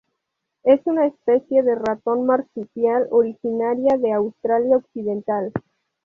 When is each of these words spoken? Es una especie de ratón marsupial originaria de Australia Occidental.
Es 0.63 0.81
una 0.85 1.05
especie 1.05 1.61
de 1.61 1.75
ratón 1.75 2.25
marsupial 2.25 3.05
originaria 3.11 3.99
de 3.99 4.11
Australia 4.13 4.77
Occidental. 4.77 5.51